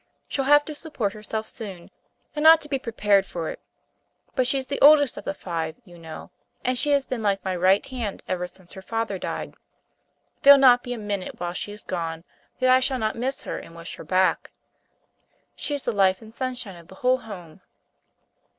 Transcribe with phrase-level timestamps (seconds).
[0.27, 1.91] She'll have to support herself soon,
[2.35, 3.59] and ought to be prepared for it;
[4.33, 6.31] but she's the oldest of the five, you know,
[6.65, 9.53] and she has been like my right hand ever since her father died.
[10.41, 12.23] There'll not be a minute while she is gone,
[12.59, 14.49] that I shall not miss her and wish her back.
[15.55, 17.61] She's the life and sunshine of the whole home."